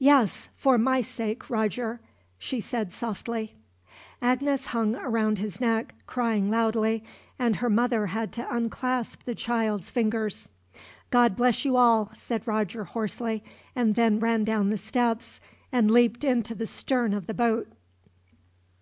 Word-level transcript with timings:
"Yes, 0.00 0.50
for 0.54 0.76
my 0.76 1.00
sake, 1.00 1.48
Roger," 1.48 1.98
she 2.38 2.60
said 2.60 2.92
softly. 2.92 3.54
Agnes 4.20 4.66
hung 4.66 4.92
round 4.96 5.38
his 5.38 5.62
neck, 5.62 5.94
crying 6.06 6.50
loudly, 6.50 7.02
and 7.38 7.56
her 7.56 7.70
mother 7.70 8.08
had 8.08 8.32
to 8.32 8.46
unclasp 8.54 9.22
the 9.22 9.34
child's 9.34 9.90
fingers. 9.90 10.50
"God 11.10 11.36
bless 11.36 11.64
you 11.64 11.76
all," 11.78 12.10
said 12.14 12.46
Roger 12.46 12.84
hoarsely, 12.84 13.42
and 13.74 13.94
then 13.94 14.20
ran 14.20 14.44
down 14.44 14.68
the 14.68 14.76
steps, 14.76 15.40
and 15.72 15.90
leaped 15.90 16.22
into 16.22 16.54
the 16.54 16.66
stern 16.66 17.14
of 17.14 17.26
the 17.26 17.32
boat. 17.32 17.72